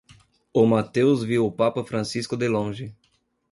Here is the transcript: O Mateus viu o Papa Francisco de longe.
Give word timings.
O 0.51 0.65
Mateus 0.65 1.23
viu 1.23 1.45
o 1.45 1.51
Papa 1.51 1.83
Francisco 1.83 2.35
de 2.35 2.47
longe. 2.47 2.91